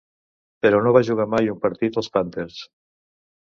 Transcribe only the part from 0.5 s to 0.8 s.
Però